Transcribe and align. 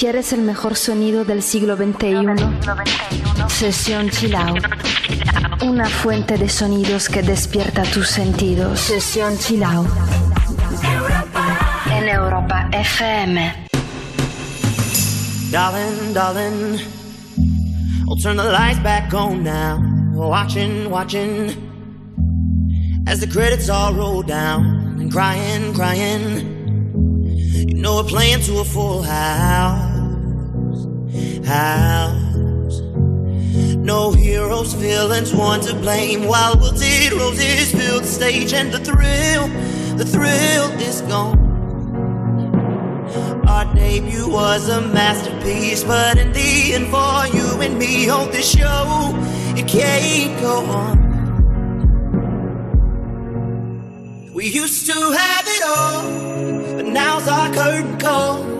¿Quieres 0.00 0.32
el 0.32 0.40
mejor 0.40 0.76
sonido 0.76 1.26
del 1.26 1.42
siglo 1.42 1.76
XXI? 1.76 2.24
Sesión 3.48 4.08
Chill 4.08 4.34
Out. 4.34 4.64
Una 5.62 5.84
fuente 5.90 6.38
de 6.38 6.48
sonidos 6.48 7.10
que 7.10 7.20
despierta 7.20 7.82
tus 7.82 8.08
sentidos. 8.08 8.80
Sesión 8.80 9.36
Chill 9.36 9.62
Out. 9.62 9.90
En 11.92 12.08
Europa 12.08 12.70
FM. 12.72 13.52
Darling, 15.50 16.14
darling, 16.14 16.80
I'll 18.08 18.16
turn 18.16 18.38
the 18.38 18.44
lights 18.44 18.78
back 18.82 19.12
on 19.12 19.44
now. 19.44 19.82
Watching, 20.14 20.88
watching, 20.88 21.50
as 23.06 23.20
the 23.20 23.26
credits 23.26 23.68
all 23.68 23.92
roll 23.92 24.22
down, 24.22 24.96
and 24.98 25.12
crying, 25.12 25.74
crying. 25.74 26.56
You 27.68 27.74
know 27.74 27.96
we're 27.96 28.08
playing 28.08 28.40
to 28.44 28.60
a 28.60 28.64
full 28.64 29.02
house, 29.02 29.89
house. 31.44 32.80
No 33.76 34.12
heroes, 34.12 34.74
villains, 34.74 35.34
one 35.34 35.60
to 35.62 35.74
blame. 35.74 36.26
While 36.26 36.56
wilted 36.56 37.12
roses 37.12 37.72
fill 37.72 38.00
the 38.00 38.06
stage, 38.06 38.52
and 38.52 38.70
the 38.72 38.78
thrill, 38.78 39.48
the 39.96 40.04
thrill 40.04 40.70
is 40.80 41.00
gone. 41.02 41.38
Our 43.48 43.74
debut 43.74 44.28
was 44.28 44.68
a 44.68 44.80
masterpiece, 44.80 45.82
but 45.82 46.18
in 46.18 46.32
the 46.32 46.74
end, 46.74 46.86
for 46.88 47.26
you 47.36 47.60
and 47.60 47.78
me 47.78 48.08
on 48.08 48.30
this 48.30 48.50
show, 48.50 49.12
it 49.56 49.66
can't 49.66 50.40
go 50.40 50.64
on. 50.66 51.10
We 54.32 54.46
used 54.46 54.86
to 54.86 54.92
have 54.92 55.44
it 55.46 55.62
all, 55.66 56.02
but 56.76 56.86
now's 56.86 57.26
our 57.28 57.52
curtain 57.52 57.98
call. 57.98 58.59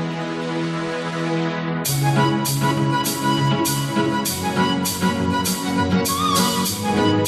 At 7.21 7.27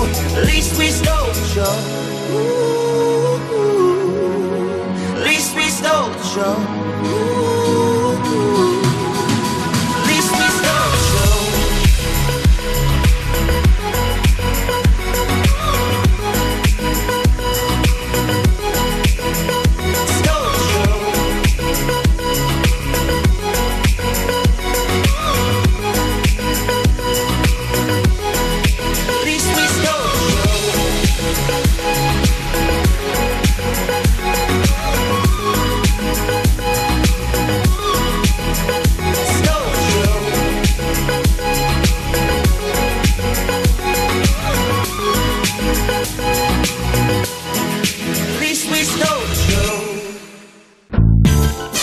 Least 0.00 0.78
we 0.78 0.88
stole 0.88 1.26
the 1.26 1.44
show. 1.54 1.76
Ooh, 2.32 3.38
least 5.24 5.54
we 5.54 5.68
stole 5.68 6.08
the 6.08 6.22
show. 6.24 6.79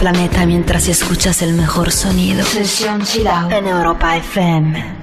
planeta 0.00 0.46
mientras 0.46 0.88
escuchas 0.88 1.42
el 1.42 1.52
mejor 1.52 1.92
sonido. 1.92 2.42
Sesión 2.42 3.02
Chilao 3.02 3.50
en 3.50 3.66
Europa 3.66 4.16
FM. 4.16 4.99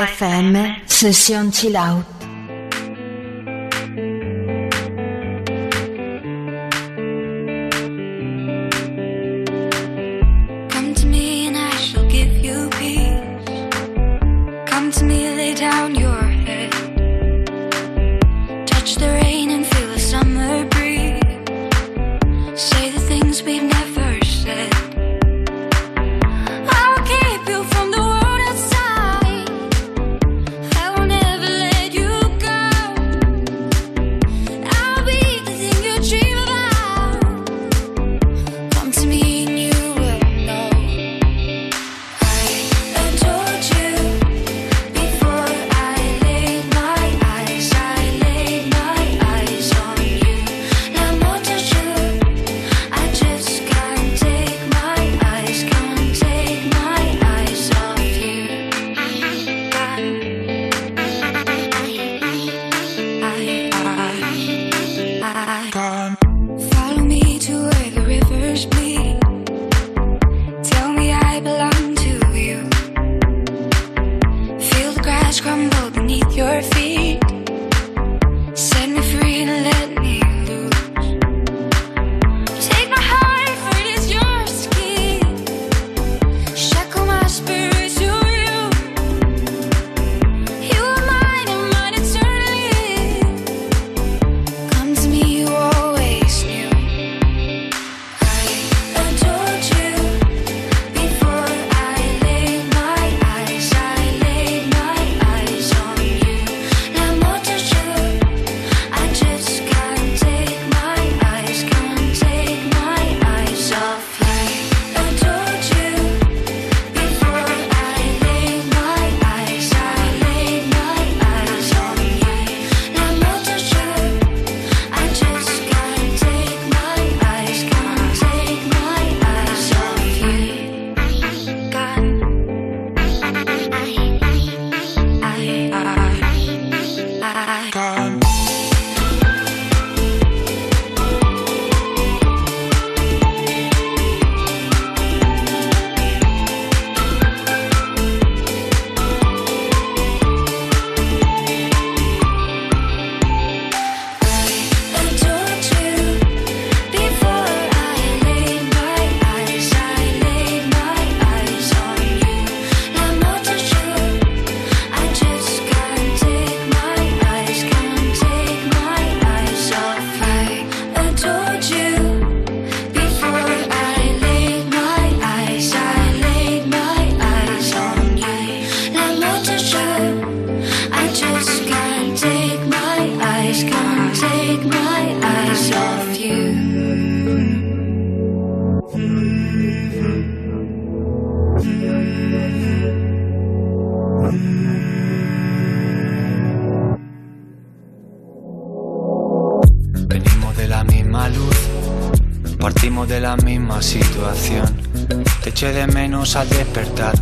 FM, 0.00 0.82
sesión 0.86 1.50
chill 1.52 1.76
out. 1.76 2.11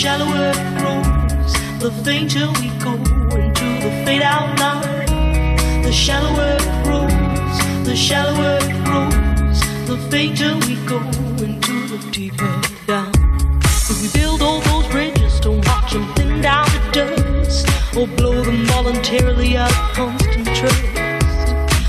Shallower 0.00 0.52
it 0.56 0.78
grows, 0.78 1.52
the 1.78 1.90
fainter 2.02 2.46
we 2.58 2.70
go 2.80 2.94
into 3.36 3.66
the 3.84 3.92
fade 4.06 4.22
out 4.22 4.58
line. 4.58 5.82
The 5.82 5.92
shallower 5.92 6.56
it 6.58 6.84
grows 6.84 7.84
the 7.84 7.94
shallower 7.94 8.56
it 8.62 8.84
grows, 8.86 9.60
the 9.86 9.98
fainter 10.10 10.54
we 10.66 10.76
go 10.86 11.00
into 11.44 11.74
the 11.92 11.98
deeper 12.10 12.62
down. 12.86 13.12
If 13.90 14.00
we 14.00 14.08
build 14.18 14.40
all 14.40 14.60
those 14.60 14.86
bridges, 14.88 15.38
don't 15.38 15.62
watch 15.66 15.92
them 15.92 16.06
thin 16.14 16.40
down 16.40 16.64
to 16.64 16.90
dust, 16.92 17.68
or 17.94 18.06
blow 18.06 18.40
them 18.42 18.64
voluntarily 18.68 19.58
out 19.58 19.70
of 19.70 19.92
constant 19.92 20.46
trust. 20.46 20.94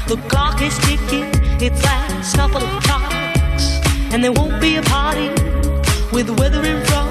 The 0.10 0.18
clock 0.28 0.62
is 0.62 0.78
ticking, 0.80 1.32
its 1.62 1.82
last 1.86 2.36
couple 2.36 2.62
of 2.62 2.84
clocks, 2.84 3.80
and 4.12 4.22
there 4.22 4.34
won't 4.34 4.60
be 4.60 4.76
a 4.76 4.82
party 4.82 5.30
with 6.12 6.26
the 6.28 6.34
weather 6.34 6.66
in 6.66 6.84
front. 6.88 7.11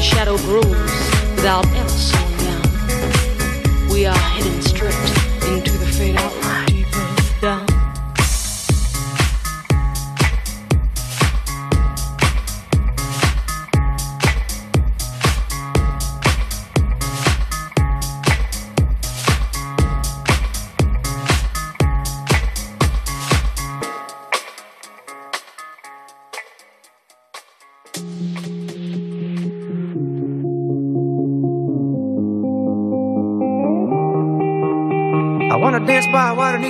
the 0.00 0.06
shadow 0.06 0.36
grooves 0.38 0.66
without 1.36 1.66
ever 1.76 1.88
slowing 1.90 2.36
down. 2.38 3.88
We 3.90 4.06
are 4.06 4.18
hidden 4.18 4.62
stripped 4.62 4.96
into 5.46 5.76
the 5.76 5.86
fade 5.92 6.16
out. 6.16 6.49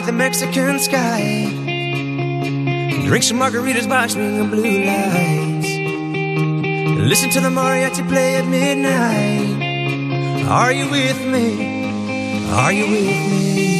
beneath 0.00 0.06
the 0.06 0.12
Mexican 0.12 0.78
sky. 0.78 1.44
Drink 3.06 3.24
some 3.24 3.38
margaritas 3.38 3.88
by 3.88 4.06
swing 4.06 4.38
of 4.40 4.50
blue 4.50 4.84
lights. 4.84 5.68
Listen 7.08 7.30
to 7.30 7.40
the 7.40 7.48
mariachi 7.48 8.06
play 8.08 8.36
at 8.36 8.46
midnight. 8.46 10.48
Are 10.48 10.72
you 10.72 10.88
with 10.90 11.26
me? 11.26 12.50
Are 12.50 12.72
you 12.72 12.90
with 12.90 13.30
me? 13.30 13.79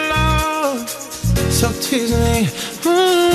Stop 1.61 1.75
teasing 1.75 2.19
me. 2.21 2.49
Ooh. 2.87 3.31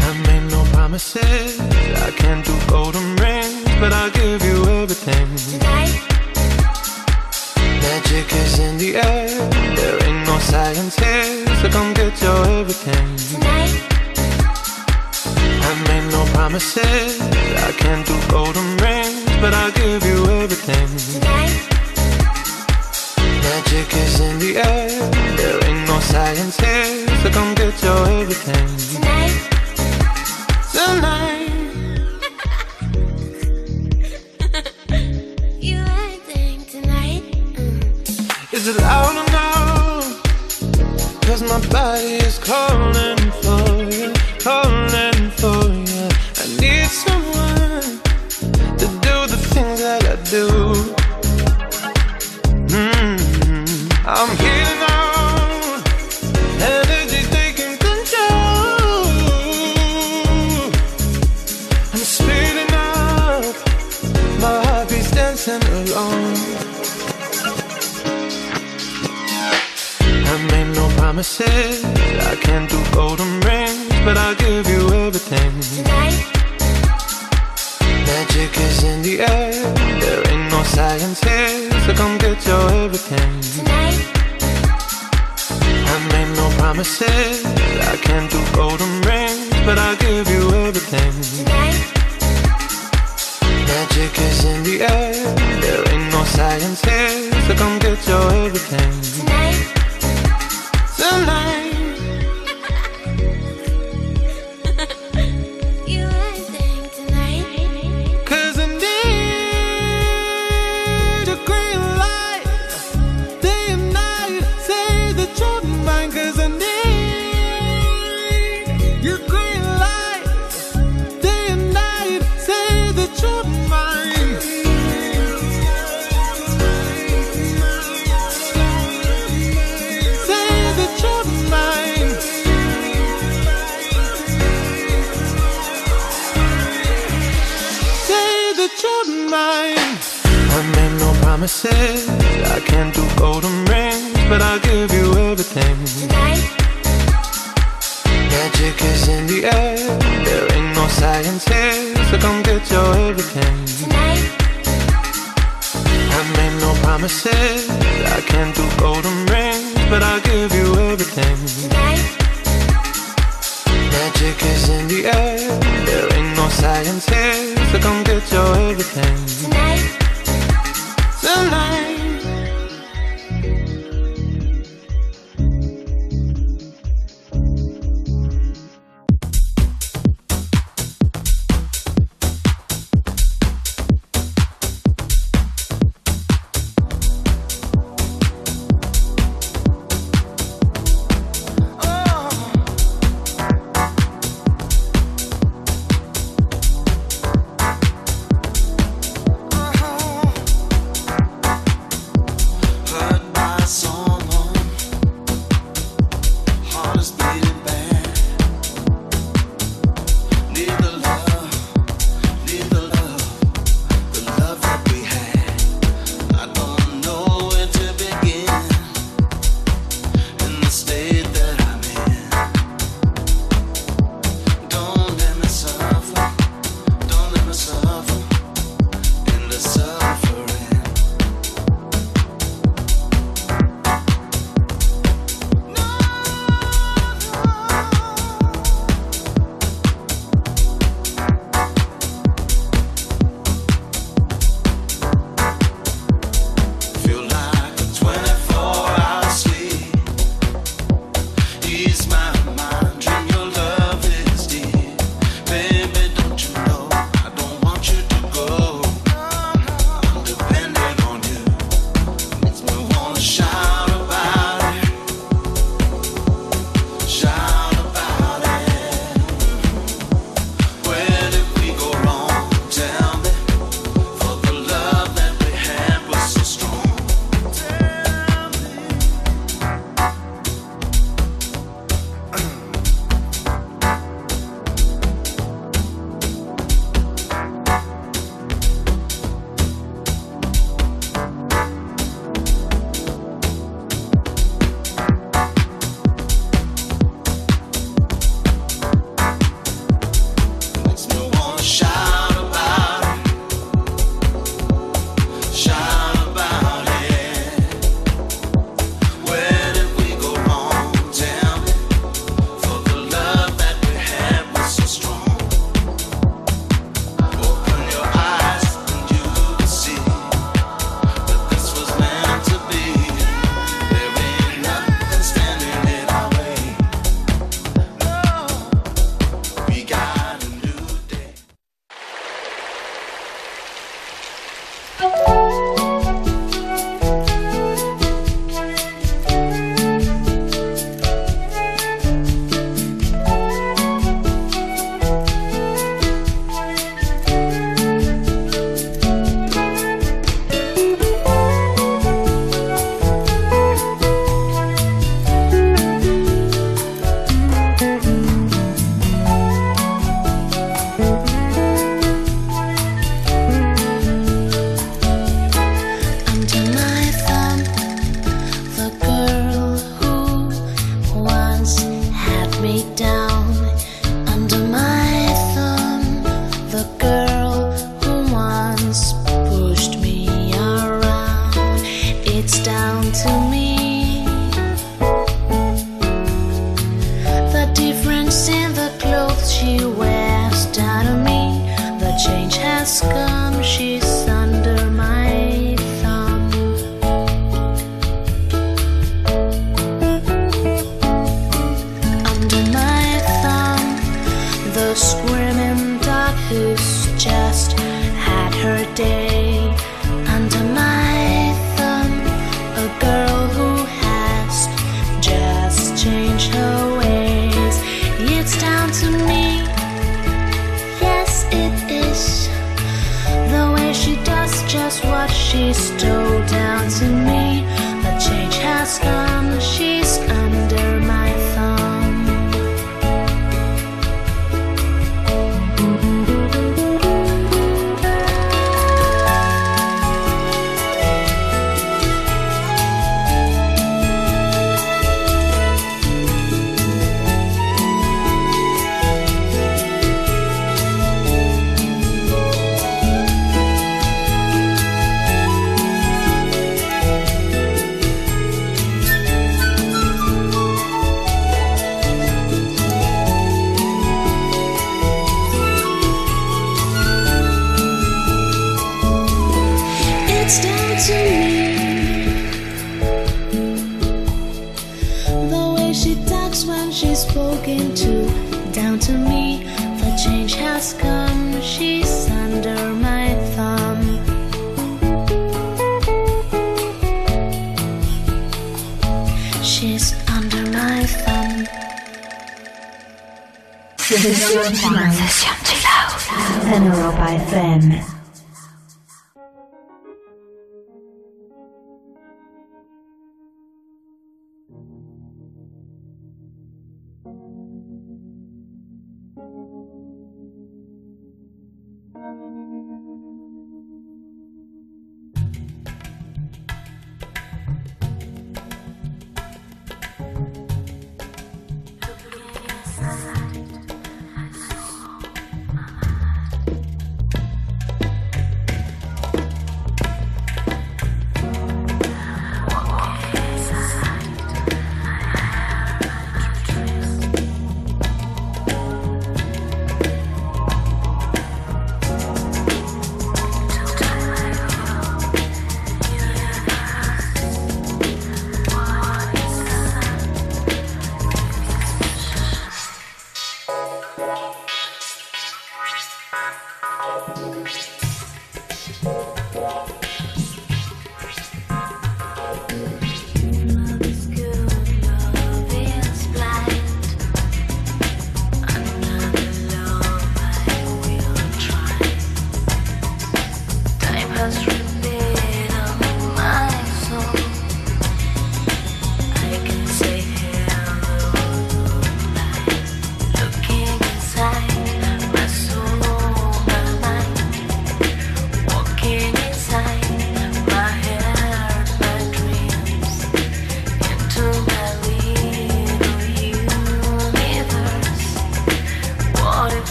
I 0.00 0.22
made 0.26 0.50
no 0.50 0.64
promises. 0.72 1.60
I 1.60 2.10
can't 2.16 2.42
do 2.42 2.58
golden 2.66 3.05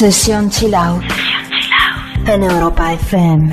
Sesión 0.00 0.48
Chill 0.48 0.74
Out. 0.74 1.02
En 2.24 2.42
Europa 2.42 2.94
FM. 2.94 3.50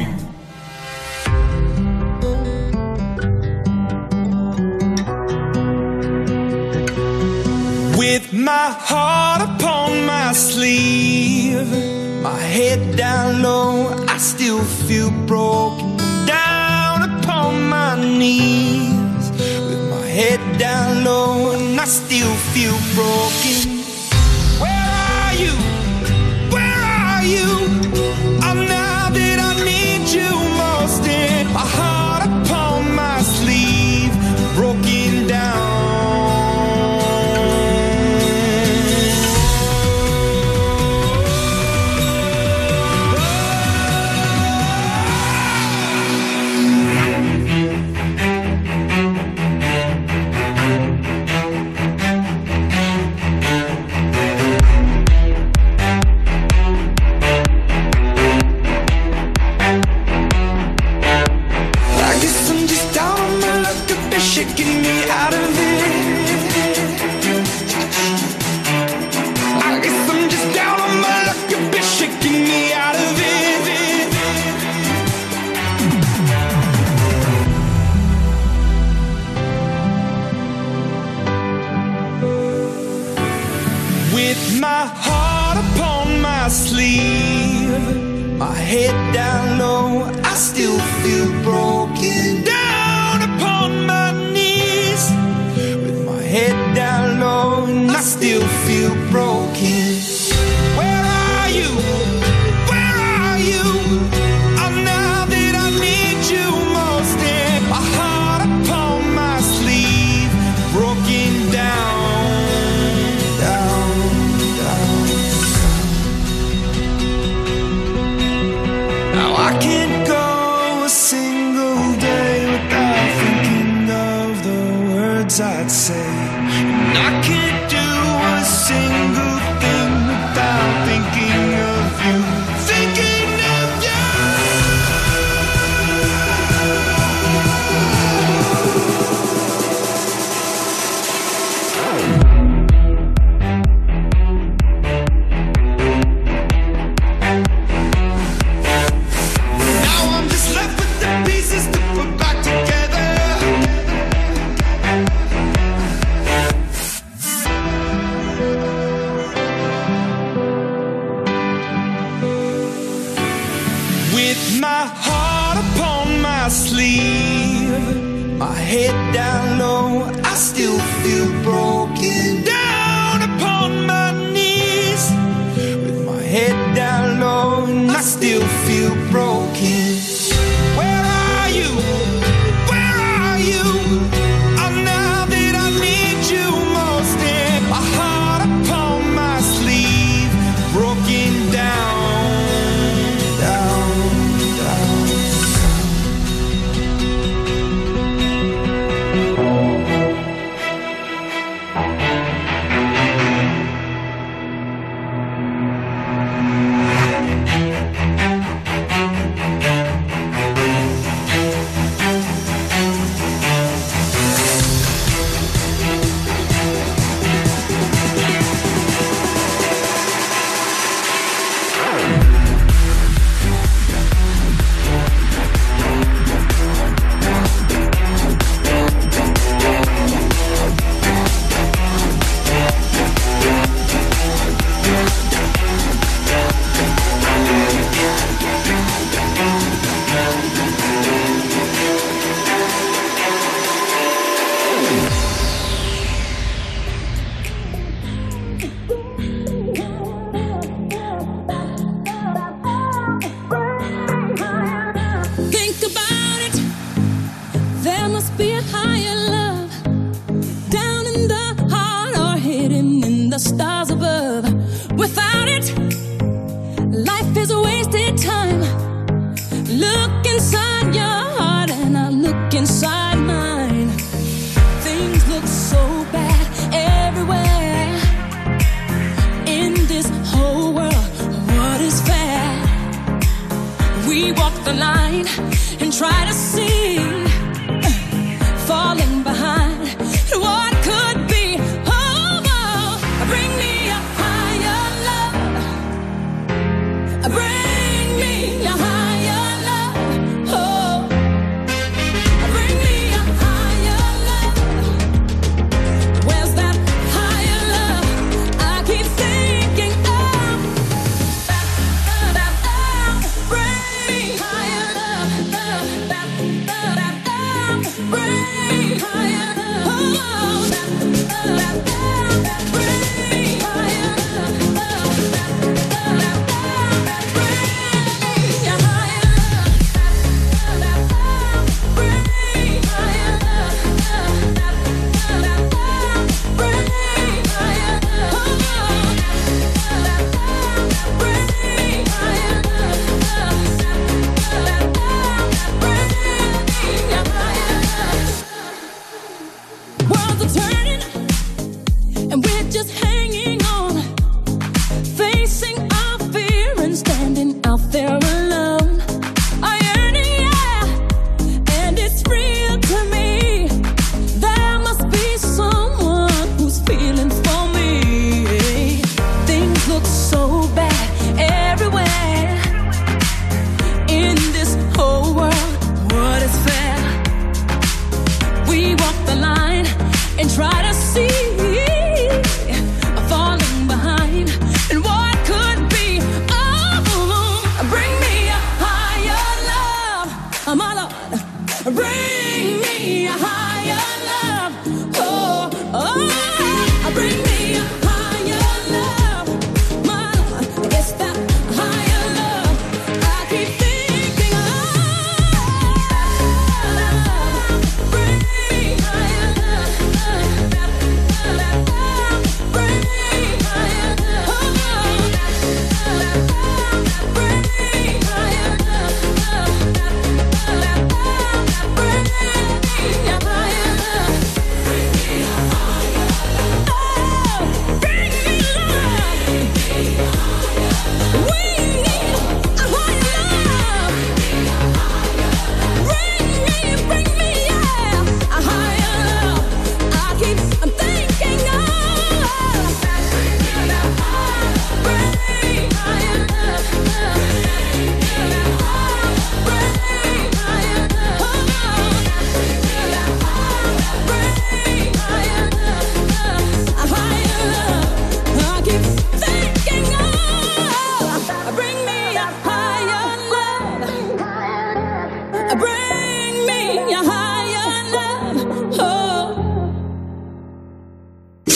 With 7.97 8.31
my 8.31 8.69
heart 8.79 9.41
upon 9.41 10.05
my 10.05 10.31
sleeve, 10.31 11.67
my 12.23 12.39
head 12.39 12.95
down 12.95 13.41
low, 13.41 13.89
I 14.07 14.17
still 14.17 14.63
feel 14.87 15.11
broken. 15.25 15.97
Down 16.25 17.11
upon 17.11 17.67
my 17.67 18.01
knees, 18.01 19.31
with 19.67 19.83
my 19.89 20.07
head 20.07 20.39
down 20.57 21.03
low, 21.03 21.51
and 21.51 21.77
I 21.77 21.83
still 21.83 22.33
feel 22.53 22.77
broken. 22.95 23.76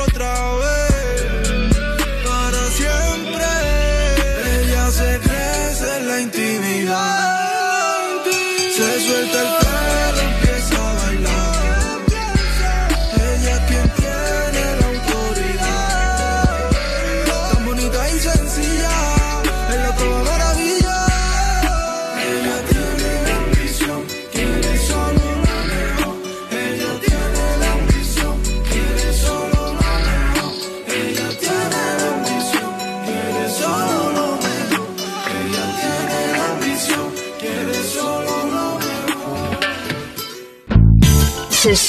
otra 0.00 0.32
vez. 0.62 1.26
Para 2.24 2.62
siempre. 2.70 3.46
Ella 4.60 4.90
se 4.90 5.18
crece 5.20 5.96
en 5.98 6.08
la 6.08 6.20
intimidad. 6.20 7.39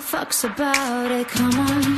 fucks 0.00 0.44
about 0.44 1.10
it, 1.10 1.28
come 1.28 1.58
on. 1.58 1.97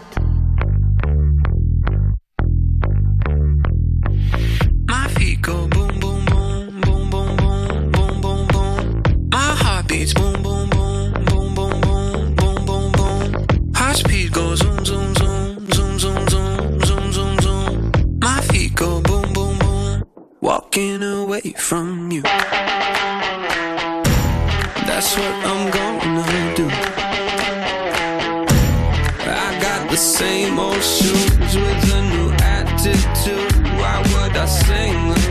walking 20.71 21.03
away 21.03 21.53
from 21.57 22.11
you. 22.11 22.21
That's 24.87 25.17
what 25.17 25.35
I'm 25.45 25.69
gonna 25.69 26.55
do. 26.55 26.69
I 29.29 29.59
got 29.61 29.89
the 29.89 29.97
same 29.97 30.57
old 30.57 30.81
shoes 30.81 31.55
with 31.55 31.93
a 31.93 32.01
new 32.13 32.31
attitude. 32.57 33.67
Why 33.79 33.97
would 34.13 34.37
I 34.37 34.45
sing? 34.45 35.30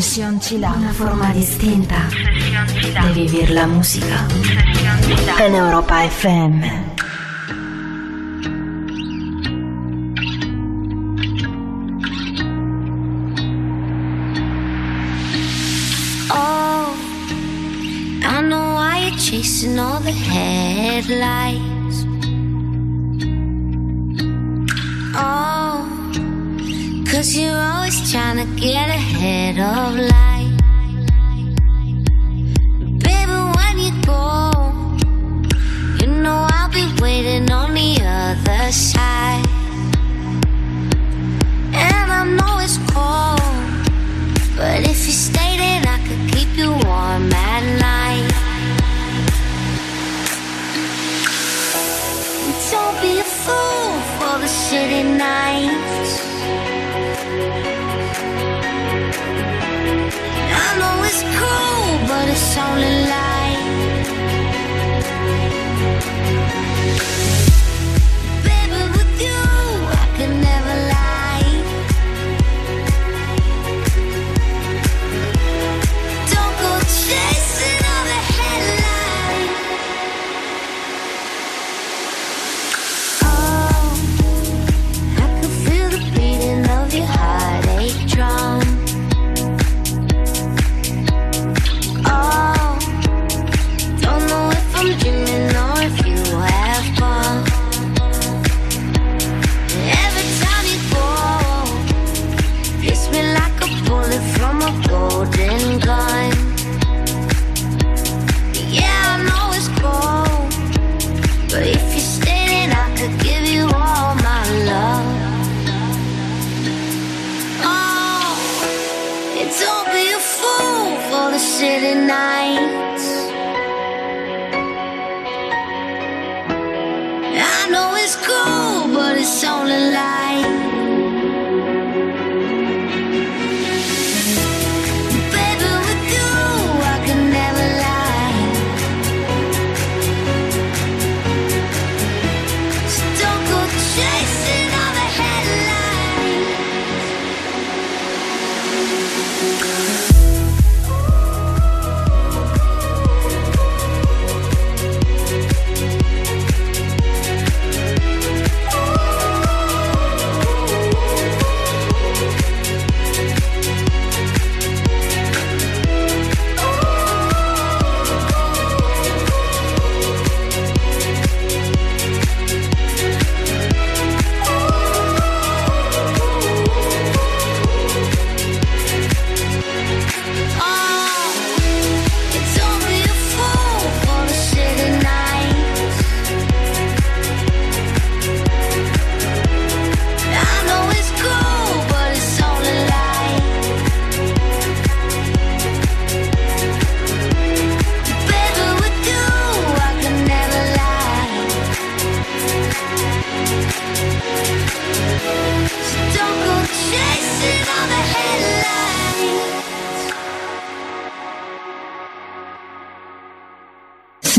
Sesión 0.00 0.40
Chila. 0.40 0.72
Una 0.72 0.94
forma 0.94 1.30
distinta 1.34 2.08
de 3.04 3.12
vivir 3.12 3.50
la 3.50 3.66
música. 3.66 4.26
En 5.38 5.54
Europa 5.54 6.06
FM. 6.06 6.84
Oh, 16.30 16.96
I 18.24 18.40
know 18.40 18.76
why 18.76 19.06
you're 19.06 19.18
chasing 19.18 19.78
all 19.78 20.00
the 20.00 20.12
headlights. 20.12 21.79